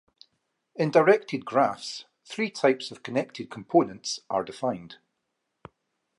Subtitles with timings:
[0.75, 4.97] In directed graphs, three types of connected components are defined.